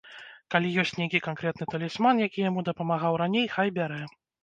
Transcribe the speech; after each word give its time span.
Калі 0.55 0.71
ёсць 0.83 0.93
нейкі 1.01 1.21
канкрэтны 1.27 1.69
талісман, 1.75 2.25
які 2.27 2.47
яму 2.49 2.67
дапамагаў 2.73 3.23
раней, 3.27 3.51
хай 3.57 3.77
бярэ. 3.81 4.05